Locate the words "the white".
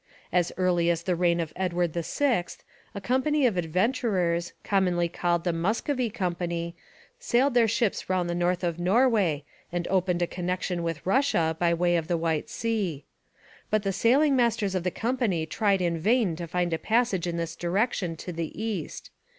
12.07-12.49